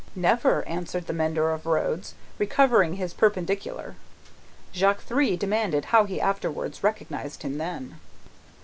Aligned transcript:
"Never," 0.15 0.67
answered 0.67 1.05
the 1.05 1.13
mender 1.13 1.51
of 1.51 1.67
roads, 1.67 2.15
recovering 2.39 2.93
his 2.93 3.13
perpendicular. 3.13 3.93
Jacques 4.73 5.01
Three 5.03 5.37
demanded 5.37 5.85
how 5.93 6.05
he 6.05 6.19
afterwards 6.19 6.81
recognised 6.83 7.43
him 7.43 7.59
then? 7.59 7.99